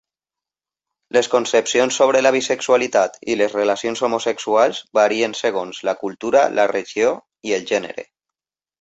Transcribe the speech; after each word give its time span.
Les 1.17 1.29
concepcions 1.33 1.99
sobre 2.01 2.21
la 2.29 2.31
bisexualitat 2.37 3.21
i 3.33 3.37
les 3.43 3.55
relacions 3.59 4.03
homosexuals 4.09 4.83
varien 5.03 5.39
segons 5.45 5.85
la 5.93 5.99
cultura, 6.05 6.45
la 6.59 6.69
regió 6.77 7.17
i 7.51 7.59
el 7.61 7.73
gènere. 7.77 8.13